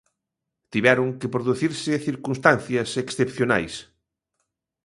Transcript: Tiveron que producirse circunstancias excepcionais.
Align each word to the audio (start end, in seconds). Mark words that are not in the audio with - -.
Tiveron 0.71 1.07
que 1.19 1.31
producirse 1.35 2.03
circunstancias 2.07 2.89
excepcionais. 3.03 3.73